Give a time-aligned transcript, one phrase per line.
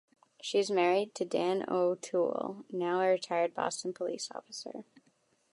[0.41, 4.83] She is married to Dan O'Toole, now a retired Boston police officer.